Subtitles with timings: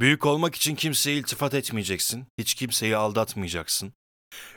[0.00, 3.92] Büyük olmak için kimseye iltifat etmeyeceksin, hiç kimseyi aldatmayacaksın.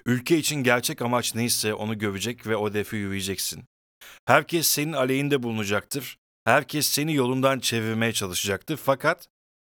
[0.06, 3.64] Ülke için gerçek amaç neyse onu görecek ve o hedefe yürüyeceksin.
[4.26, 6.18] Herkes senin aleyhinde bulunacaktır.
[6.46, 9.28] Herkes seni yolundan çevirmeye çalışacaktır fakat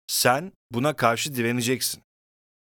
[0.07, 2.01] sen buna karşı direneceksin.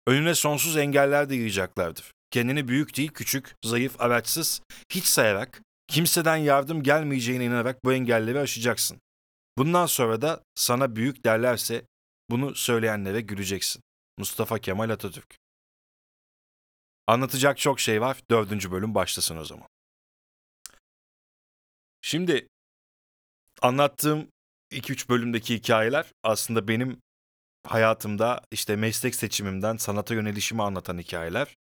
[0.06, 2.12] Önüne sonsuz engeller de yığacaklardır.
[2.30, 4.60] Kendini büyük değil küçük, zayıf, araçsız,
[4.92, 9.00] hiç sayarak, kimseden yardım gelmeyeceğine inanarak bu engelleri aşacaksın.
[9.58, 11.82] Bundan sonra da sana büyük derlerse
[12.30, 13.82] bunu söyleyenlere güleceksin.
[14.18, 15.36] Mustafa Kemal Atatürk
[17.06, 18.20] Anlatacak çok şey var.
[18.30, 19.66] Dördüncü bölüm başlasın o zaman.
[22.00, 22.48] Şimdi
[23.62, 24.28] anlattığım
[24.72, 27.00] 2-3 bölümdeki hikayeler aslında benim
[27.66, 31.56] hayatımda işte meslek seçimimden sanata yönelişimi anlatan hikayeler.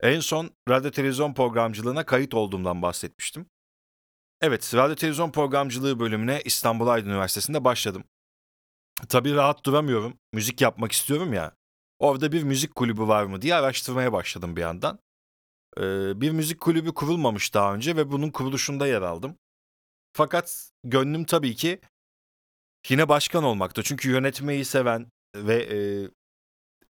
[0.00, 3.46] En son radyo televizyon programcılığına kayıt olduğumdan bahsetmiştim.
[4.40, 8.04] Evet, radyo televizyon programcılığı bölümüne İstanbul Aydın Üniversitesi'nde başladım.
[9.08, 10.18] Tabii rahat duramıyorum.
[10.32, 11.56] Müzik yapmak istiyorum ya.
[11.98, 14.98] Orada bir müzik kulübü var mı diye araştırmaya başladım bir yandan.
[15.78, 19.36] Ee, bir müzik kulübü kurulmamış daha önce ve bunun kuruluşunda yer aldım.
[20.12, 21.80] Fakat gönlüm tabii ki
[22.88, 23.82] yine başkan olmakta.
[23.82, 25.78] Çünkü yönetmeyi seven ve e,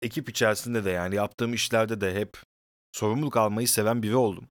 [0.03, 2.37] ekip içerisinde de yani yaptığım işlerde de hep
[2.93, 4.49] sorumluluk almayı seven biri oldum.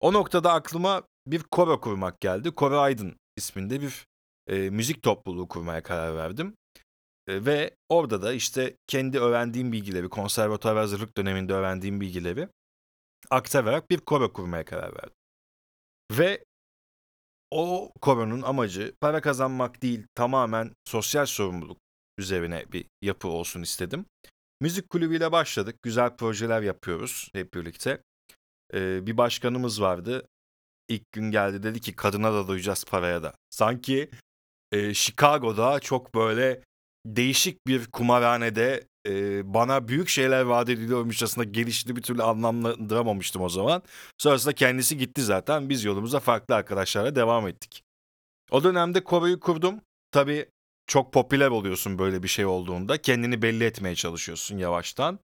[0.00, 2.50] O noktada aklıma bir koro kurmak geldi.
[2.50, 4.06] Koro Aydın isminde bir
[4.46, 6.56] e, müzik topluluğu kurmaya karar verdim.
[7.28, 12.48] E, ve orada da işte kendi öğrendiğim bilgileri, konservatuar hazırlık döneminde öğrendiğim bilgileri
[13.30, 15.16] aktararak bir koro kurmaya karar verdim.
[16.12, 16.44] Ve
[17.50, 21.78] o koronun amacı para kazanmak değil, tamamen sosyal sorumluluk
[22.18, 24.06] üzerine bir yapı olsun istedim.
[24.60, 25.76] Müzik kulübüyle başladık.
[25.82, 28.02] Güzel projeler yapıyoruz hep birlikte.
[28.74, 30.28] Ee, bir başkanımız vardı.
[30.88, 33.34] İlk gün geldi dedi ki kadına da duyacağız paraya da.
[33.50, 34.10] Sanki
[34.72, 36.62] e, Chicago'da çok böyle
[37.06, 43.82] değişik bir kumarhanede e, bana büyük şeyler vaat ediliyormuşçasına gelişini bir türlü anlamlandıramamıştım o zaman.
[44.18, 45.68] Sonrasında kendisi gitti zaten.
[45.68, 47.82] Biz yolumuza farklı arkadaşlarla devam ettik.
[48.50, 49.80] O dönemde Kore'yi kurdum.
[50.12, 50.46] Tabii
[50.86, 52.98] çok popüler oluyorsun böyle bir şey olduğunda.
[53.02, 55.18] Kendini belli etmeye çalışıyorsun yavaştan.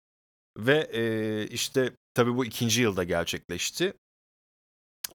[0.58, 3.92] Ve e, işte tabii bu ikinci yılda gerçekleşti.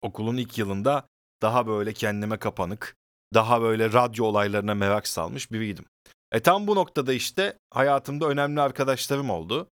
[0.02, 1.08] Okulun ilk yılında
[1.42, 2.96] daha böyle kendime kapanık,
[3.34, 5.86] daha böyle radyo olaylarına merak salmış biriydim.
[6.32, 9.70] E tam bu noktada işte hayatımda önemli arkadaşlarım oldu.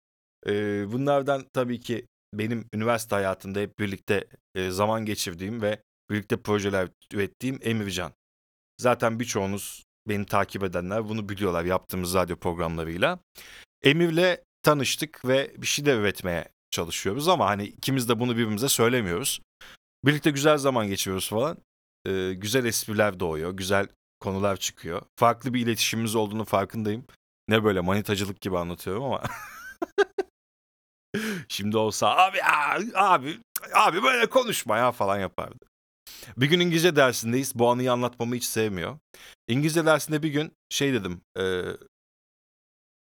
[0.47, 0.53] E,
[0.93, 7.59] bunlardan tabii ki benim üniversite hayatında hep birlikte e, zaman geçirdiğim ve birlikte projeler ürettiğim
[7.63, 8.13] Emircan.
[8.81, 13.19] Zaten birçoğunuz beni takip edenler bunu biliyorlar yaptığımız radyo programlarıyla.
[13.83, 19.41] Emir'le tanıştık ve bir şey de üretmeye çalışıyoruz ama hani ikimiz de bunu birbirimize söylemiyoruz.
[20.05, 21.57] Birlikte güzel zaman geçiriyoruz falan.
[22.07, 23.89] Ee, güzel espriler doğuyor, güzel
[24.21, 25.03] konular çıkıyor.
[25.17, 27.05] Farklı bir iletişimimiz olduğunu farkındayım.
[27.49, 29.23] Ne böyle manitacılık gibi anlatıyorum ama.
[31.49, 32.39] Şimdi olsa abi
[32.95, 33.41] abi
[33.75, 35.69] abi böyle konuşma ya falan yapardı.
[36.37, 37.55] Bir gün İngilizce dersindeyiz.
[37.55, 38.99] Bu anıyı anlatmamı hiç sevmiyor.
[39.49, 41.21] İngilizce dersinde bir gün şey dedim.
[41.39, 41.63] E,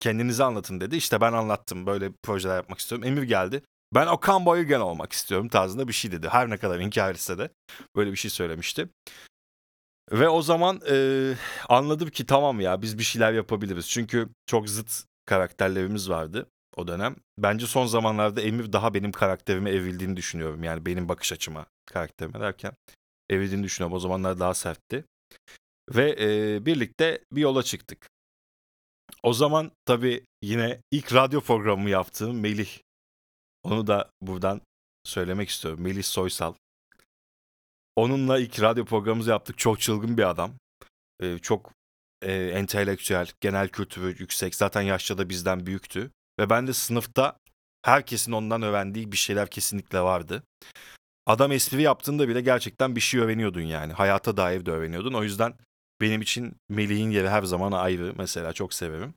[0.00, 0.96] kendinizi anlatın dedi.
[0.96, 1.86] İşte ben anlattım.
[1.86, 3.06] Böyle projeler yapmak istiyorum.
[3.06, 3.62] Emir geldi.
[3.94, 6.28] Ben Okan Bayülgen olmak istiyorum tarzında bir şey dedi.
[6.28, 7.50] Her ne kadar inkar etse de
[7.96, 8.88] böyle bir şey söylemişti.
[10.12, 11.34] Ve o zaman e,
[11.68, 13.88] anladım ki tamam ya biz bir şeyler yapabiliriz.
[13.88, 17.16] Çünkü çok zıt karakterlerimiz vardı o dönem.
[17.38, 20.64] Bence son zamanlarda Emir daha benim karakterime evrildiğini düşünüyorum.
[20.64, 22.72] Yani benim bakış açıma karakterime derken
[23.30, 23.96] evrildiğini düşünüyorum.
[23.96, 25.04] O zamanlar daha sertti.
[25.94, 28.08] Ve e, birlikte bir yola çıktık.
[29.22, 32.70] O zaman tabii yine ilk radyo programı yaptığım Melih.
[33.62, 34.60] Onu da buradan
[35.04, 35.82] söylemek istiyorum.
[35.82, 36.54] Melih Soysal.
[38.00, 39.58] Onunla ilk radyo programımızı yaptık.
[39.58, 40.52] Çok çılgın bir adam.
[41.22, 41.72] Ee, çok
[42.22, 44.54] e, entelektüel, genel kültürü yüksek.
[44.54, 46.10] Zaten yaşça da bizden büyüktü.
[46.40, 47.36] Ve ben de sınıfta
[47.82, 50.42] herkesin ondan öğrendiği bir şeyler kesinlikle vardı.
[51.26, 53.92] Adam espri yaptığında bile gerçekten bir şey öğreniyordun yani.
[53.92, 55.12] Hayata dair de öğreniyordun.
[55.12, 55.54] O yüzden
[56.00, 58.14] benim için Melih'in yeri her zaman ayrı.
[58.16, 59.14] Mesela çok severim.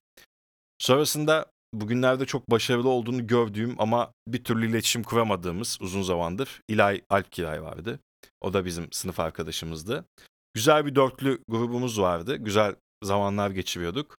[0.79, 7.63] Sonrasında bugünlerde çok başarılı olduğunu gördüğüm ama bir türlü iletişim kuramadığımız uzun zamandır İlay Alpkiray
[7.63, 7.99] vardı.
[8.43, 10.05] O da bizim sınıf arkadaşımızdı.
[10.53, 12.35] Güzel bir dörtlü grubumuz vardı.
[12.35, 14.17] Güzel zamanlar geçiriyorduk.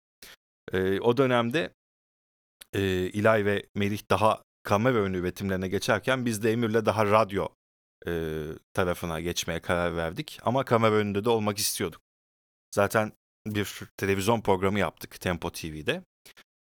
[0.72, 1.74] Ee, o dönemde
[2.72, 7.48] e, İlay ve Melih daha kamera önü üretimlerine geçerken biz de Emir'le daha radyo
[8.06, 8.42] e,
[8.72, 10.38] tarafına geçmeye karar verdik.
[10.42, 12.00] Ama kamera önünde de olmak istiyorduk.
[12.74, 13.12] Zaten
[13.46, 16.02] bir televizyon programı yaptık Tempo TV'de.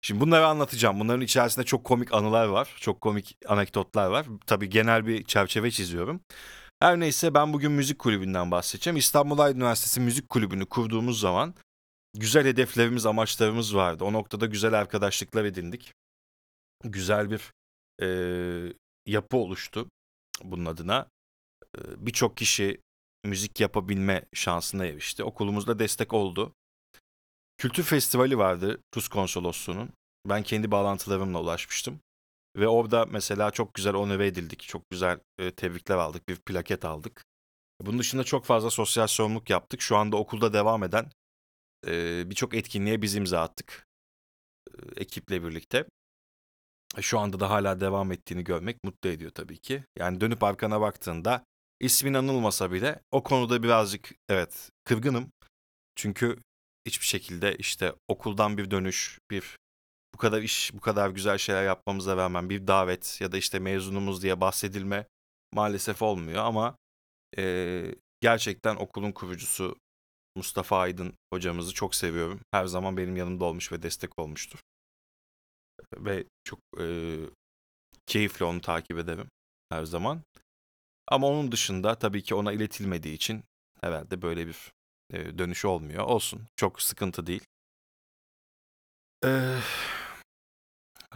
[0.02, 1.00] Şimdi bunları anlatacağım.
[1.00, 2.76] Bunların içerisinde çok komik anılar var.
[2.80, 4.26] Çok komik anekdotlar var.
[4.46, 6.20] Tabii genel bir çerçeve çiziyorum.
[6.80, 8.96] Her neyse ben bugün müzik kulübünden bahsedeceğim.
[8.96, 11.54] İstanbul Aydın Üniversitesi Müzik Kulübü'nü kurduğumuz zaman
[12.14, 14.04] güzel hedeflerimiz, amaçlarımız vardı.
[14.04, 15.92] O noktada güzel arkadaşlıklar edindik.
[16.84, 17.52] Güzel bir
[18.02, 18.72] e,
[19.06, 19.88] yapı oluştu
[20.42, 21.08] bunun adına.
[21.78, 22.80] E, Birçok kişi
[23.24, 25.24] müzik yapabilme şansına erişti.
[25.24, 26.52] Okulumuzda destek oldu.
[27.58, 29.90] Kültür festivali vardı Rus konsolosluğunun.
[30.28, 32.00] Ben kendi bağlantılarımla ulaşmıştım.
[32.56, 34.62] Ve orada mesela çok güzel onore edildik.
[34.62, 36.28] Çok güzel e, tebrikler aldık.
[36.28, 37.24] Bir plaket aldık.
[37.80, 39.80] Bunun dışında çok fazla sosyal sorumluluk yaptık.
[39.80, 41.10] Şu anda okulda devam eden
[41.86, 43.86] e, birçok etkinliğe biz imza attık.
[44.70, 45.84] E, ekiple birlikte.
[47.00, 49.84] Şu anda da hala devam ettiğini görmek mutlu ediyor tabii ki.
[49.98, 51.44] Yani dönüp arkana baktığında
[51.80, 55.32] ismin anılmasa bile o konuda birazcık evet kırgınım.
[55.96, 56.36] Çünkü
[56.86, 59.58] hiçbir şekilde işte okuldan bir dönüş, bir
[60.14, 64.22] bu kadar iş, bu kadar güzel şeyler yapmamıza rağmen bir davet ya da işte mezunumuz
[64.22, 65.06] diye bahsedilme
[65.52, 66.76] maalesef olmuyor ama
[67.38, 69.76] e, gerçekten okulun kurucusu
[70.36, 72.40] Mustafa Aydın hocamızı çok seviyorum.
[72.50, 74.58] Her zaman benim yanımda olmuş ve destek olmuştur.
[75.96, 77.16] Ve çok e,
[78.06, 79.28] keyifli onu takip ederim
[79.68, 80.22] her zaman.
[81.08, 83.44] Ama onun dışında tabii ki ona iletilmediği için
[83.80, 84.72] herhalde böyle bir
[85.12, 86.04] e, dönüş olmuyor.
[86.04, 86.42] Olsun.
[86.56, 87.44] Çok sıkıntı değil.
[89.24, 89.58] Ee,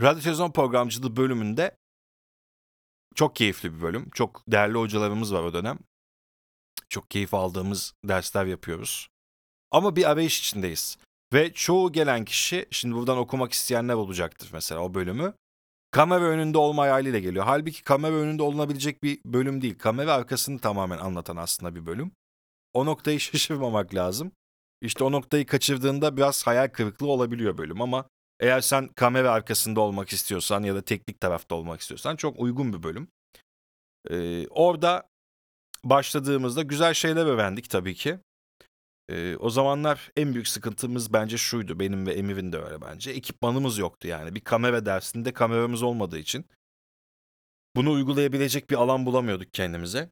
[0.00, 1.76] Radyo televizyon programcılığı bölümünde
[3.14, 4.10] çok keyifli bir bölüm.
[4.10, 5.78] Çok değerli hocalarımız var o dönem.
[6.88, 9.08] Çok keyif aldığımız dersler yapıyoruz.
[9.70, 10.98] Ama bir arayış içindeyiz.
[11.32, 15.34] Ve çoğu gelen kişi, şimdi buradan okumak isteyenler olacaktır mesela o bölümü.
[15.90, 17.44] Kamera önünde olma hayaliyle geliyor.
[17.44, 19.78] Halbuki kamera önünde olunabilecek bir bölüm değil.
[19.78, 22.12] Kamera arkasını tamamen anlatan aslında bir bölüm.
[22.74, 24.32] O noktayı şaşırmamak lazım.
[24.82, 28.08] İşte o noktayı kaçırdığında biraz hayal kırıklığı olabiliyor bölüm ama
[28.40, 32.82] eğer sen kamera arkasında olmak istiyorsan ya da teknik tarafta olmak istiyorsan çok uygun bir
[32.82, 33.08] bölüm.
[34.10, 35.08] Ee, orada
[35.84, 38.18] başladığımızda güzel şeyler öğrendik tabii ki.
[39.08, 41.80] Ee, o zamanlar en büyük sıkıntımız bence şuydu.
[41.80, 43.10] Benim ve Emir'in de öyle bence.
[43.10, 44.34] Ekipmanımız yoktu yani.
[44.34, 46.46] Bir kamera dersinde kameramız olmadığı için.
[47.76, 50.10] Bunu uygulayabilecek bir alan bulamıyorduk kendimize.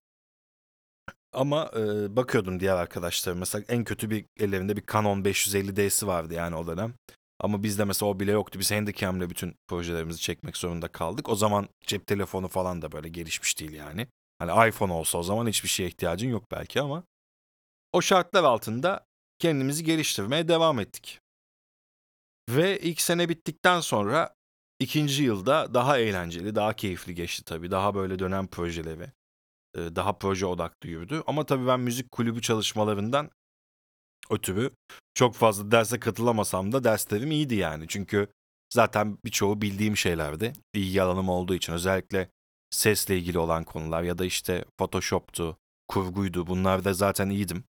[1.33, 3.39] Ama e, bakıyordum diğer arkadaşlarım.
[3.39, 6.95] Mesela en kötü bir ellerinde bir Canon 550D'si vardı yani o dönem.
[7.41, 8.59] Ama bizde mesela o bile yoktu.
[8.59, 11.29] Biz Handycam'le bütün projelerimizi çekmek zorunda kaldık.
[11.29, 14.09] O zaman cep telefonu falan da böyle gelişmiş değil yani.
[14.39, 17.03] Hani iPhone olsa o zaman hiçbir şeye ihtiyacın yok belki ama.
[17.93, 19.07] O şartlar altında
[19.39, 21.21] kendimizi geliştirmeye devam ettik.
[22.51, 24.35] Ve ilk sene bittikten sonra
[24.81, 27.71] ikinci yılda daha eğlenceli, daha keyifli geçti tabii.
[27.71, 29.13] Daha böyle dönem projeleri,
[29.77, 31.23] daha proje odaklı yürüdü.
[31.27, 33.31] Ama tabii ben müzik kulübü çalışmalarından
[34.31, 34.71] ötürü
[35.15, 37.85] çok fazla derse katılamasam da derslerim iyiydi yani.
[37.89, 38.29] Çünkü
[38.73, 40.53] zaten birçoğu bildiğim şeylerdi.
[40.75, 42.31] İlgi alanım olduğu için özellikle
[42.71, 45.57] sesle ilgili olan konular ya da işte Photoshop'tu,
[45.89, 47.65] kurguydu bunlarda zaten iyiydim.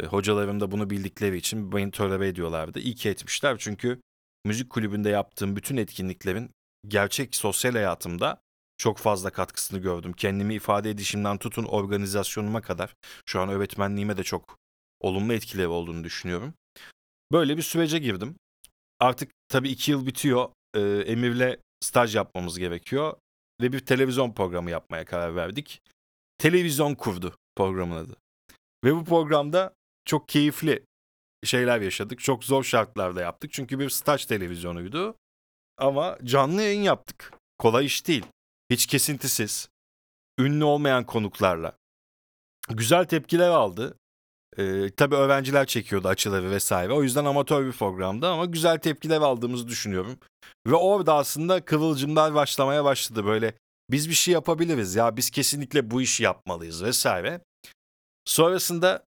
[0.00, 2.80] E, hocalarım da bunu bildikleri için beni tolere ediyorlardı.
[2.80, 4.00] İyi ki etmişler çünkü
[4.44, 6.50] müzik kulübünde yaptığım bütün etkinliklerin
[6.88, 8.42] gerçek sosyal hayatımda
[8.76, 10.12] çok fazla katkısını gördüm.
[10.12, 12.94] Kendimi ifade edişimden tutun organizasyonuma kadar
[13.26, 14.58] şu an öğretmenliğime de çok
[15.02, 16.54] olumlu etkileri olduğunu düşünüyorum.
[17.32, 18.36] Böyle bir sürece girdim.
[19.00, 20.48] Artık tabii iki yıl bitiyor.
[20.74, 23.16] Ee, Emir'le staj yapmamız gerekiyor.
[23.60, 25.82] Ve bir televizyon programı yapmaya karar verdik.
[26.38, 28.16] Televizyon kurdu programın adı.
[28.84, 30.84] Ve bu programda çok keyifli
[31.44, 32.20] şeyler yaşadık.
[32.20, 33.52] Çok zor şartlarda yaptık.
[33.52, 35.14] Çünkü bir staj televizyonuydu.
[35.78, 37.32] Ama canlı yayın yaptık.
[37.58, 38.26] Kolay iş değil.
[38.70, 39.68] Hiç kesintisiz.
[40.38, 41.76] Ünlü olmayan konuklarla.
[42.68, 43.94] Güzel tepkiler aldı.
[44.58, 46.92] Ee, tabii öğrenciler çekiyordu açıları vesaire.
[46.92, 50.18] O yüzden amatör bir programdı ama güzel tepkiler aldığımızı düşünüyorum.
[50.66, 53.24] Ve orada aslında kıvılcımlar başlamaya başladı.
[53.24, 53.54] Böyle
[53.90, 57.40] biz bir şey yapabiliriz ya biz kesinlikle bu işi yapmalıyız vesaire.
[58.24, 59.04] Sonrasında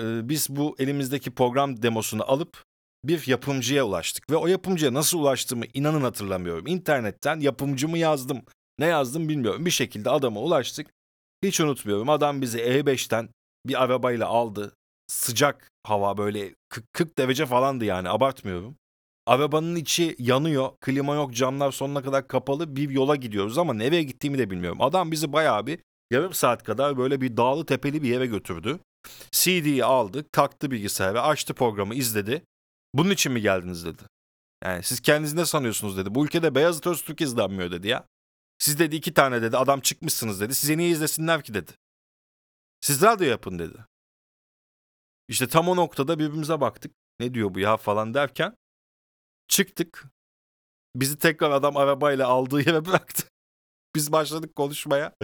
[0.00, 2.64] e, biz bu elimizdeki program demosunu alıp
[3.04, 4.30] bir yapımcıya ulaştık.
[4.30, 6.66] Ve o yapımcıya nasıl ulaştığımı inanın hatırlamıyorum.
[6.66, 8.42] İnternetten yapımcımı yazdım.
[8.78, 9.66] Ne yazdım bilmiyorum.
[9.66, 10.86] Bir şekilde adama ulaştık.
[11.44, 12.08] Hiç unutmuyorum.
[12.08, 13.28] Adam bizi E5'ten
[13.66, 14.76] bir arabayla aldı.
[15.06, 16.54] Sıcak hava böyle
[16.92, 18.76] 40 derece falandı yani abartmıyorum.
[19.26, 24.38] Arabanın içi yanıyor, klima yok, camlar sonuna kadar kapalı bir yola gidiyoruz ama nereye gittiğimi
[24.38, 24.82] de bilmiyorum.
[24.82, 25.78] Adam bizi bayağı bir
[26.10, 28.78] yarım saat kadar böyle bir dağlı tepeli bir yere götürdü.
[29.30, 32.42] CD'yi aldı, taktı bilgisayara, açtı programı, izledi.
[32.94, 34.02] Bunun için mi geldiniz dedi.
[34.64, 36.14] Yani siz kendiniz ne sanıyorsunuz dedi.
[36.14, 38.04] Bu ülkede Beyazıt Öztürk izlenmiyor dedi ya.
[38.58, 40.54] Siz dedi iki tane dedi adam çıkmışsınız dedi.
[40.54, 41.72] Size niye izlesinler ki dedi.
[42.84, 43.78] Siz radyo yapın dedi.
[45.28, 46.92] İşte tam o noktada birbirimize baktık.
[47.20, 48.56] Ne diyor bu ya falan derken
[49.48, 50.04] çıktık.
[50.96, 53.22] Bizi tekrar adam arabayla aldığı yere bıraktı.
[53.94, 55.14] Biz başladık konuşmaya.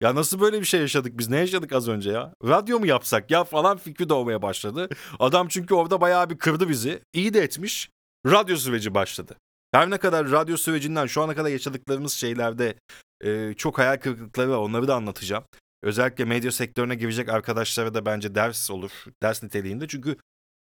[0.00, 1.28] Ya nasıl böyle bir şey yaşadık biz?
[1.28, 2.34] Ne yaşadık az önce ya?
[2.44, 4.88] Radyo mu yapsak ya falan fikri doğmaya başladı.
[5.18, 7.02] Adam çünkü orada bayağı bir kırdı bizi.
[7.12, 7.90] İyi de etmiş.
[8.26, 9.36] Radyo süreci başladı.
[9.72, 12.78] Her ne kadar radyo sürecinden şu ana kadar yaşadıklarımız şeylerde
[13.20, 14.56] e, çok hayal kırıklıkları var.
[14.56, 15.44] Onları da anlatacağım.
[15.82, 19.04] Özellikle medya sektörüne girecek arkadaşlara da bence ders olur.
[19.22, 19.88] Ders niteliğinde.
[19.88, 20.16] Çünkü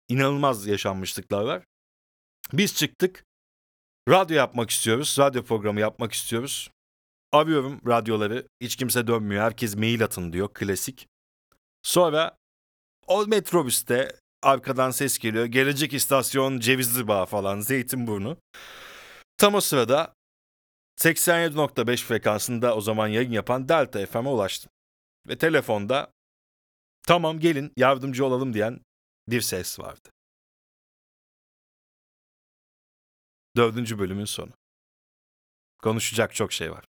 [0.10, 1.64] inanılmaz yaşanmışlıklar var.
[2.54, 3.26] Biz çıktık.
[4.10, 5.16] Radyo yapmak istiyoruz.
[5.20, 6.72] Radyo programı yapmak istiyoruz.
[7.32, 8.48] Arıyorum radyoları.
[8.62, 9.44] Hiç kimse dönmüyor.
[9.44, 10.50] Herkes mail atın diyor.
[10.54, 11.08] Klasik.
[11.84, 12.38] Sonra
[13.08, 15.46] o metrobüste arkadan ses geliyor.
[15.46, 18.38] Gelecek istasyon Cevizli Bağ falan Zeytinburnu.
[19.38, 20.14] Tam o sırada
[21.00, 24.72] 87.5 frekansında o zaman yayın yapan Delta FM'e ulaştım.
[25.28, 26.14] Ve telefonda
[27.08, 28.80] tamam gelin yardımcı olalım diyen
[29.28, 30.10] bir ses vardı.
[33.56, 34.52] Dördüncü bölümün sonu.
[35.84, 36.91] Konuşacak çok şey var.